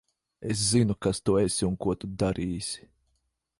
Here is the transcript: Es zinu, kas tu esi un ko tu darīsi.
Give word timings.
Es 0.53 0.61
zinu, 0.69 0.95
kas 1.05 1.19
tu 1.23 1.31
esi 1.43 1.69
un 1.69 1.75
ko 1.83 1.93
tu 1.99 2.11
darīsi. 2.23 2.89